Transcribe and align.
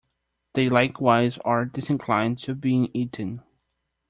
They 0.55 0.67
likewise 0.67 1.37
are 1.45 1.63
disinclined 1.63 2.39
to 2.39 2.55
being 2.55 2.89
eaten. 2.91 3.43